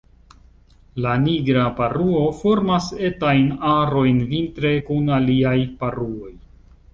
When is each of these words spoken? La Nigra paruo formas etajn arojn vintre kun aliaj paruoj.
La 1.05 1.11
Nigra 1.25 1.65
paruo 1.79 2.23
formas 2.39 2.87
etajn 3.11 3.45
arojn 3.75 4.25
vintre 4.33 4.73
kun 4.89 5.13
aliaj 5.19 5.55
paruoj. 5.85 6.33